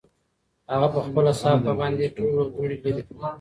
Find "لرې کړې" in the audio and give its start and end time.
2.83-3.25